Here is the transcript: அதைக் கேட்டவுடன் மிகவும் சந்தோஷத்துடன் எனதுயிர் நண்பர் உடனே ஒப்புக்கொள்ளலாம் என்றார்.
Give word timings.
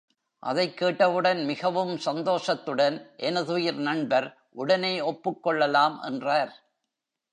அதைக் 0.39 0.77
கேட்டவுடன் 0.77 1.45
மிகவும் 1.45 1.97
சந்தோஷத்துடன் 1.97 3.11
எனதுயிர் 3.17 3.77
நண்பர் 3.79 4.37
உடனே 4.51 4.99
ஒப்புக்கொள்ளலாம் 4.99 6.01
என்றார். 6.01 6.53